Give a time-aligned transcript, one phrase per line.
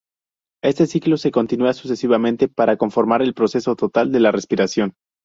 [0.63, 4.95] Este ciclo se continúa sucesivamente para conformar el proceso total de la respiración.